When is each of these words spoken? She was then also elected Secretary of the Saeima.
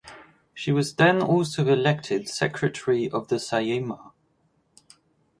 She 0.55 0.71
was 0.71 0.95
then 0.95 1.21
also 1.21 1.67
elected 1.67 2.27
Secretary 2.27 3.07
of 3.07 3.27
the 3.27 3.35
Saeima. 3.35 4.13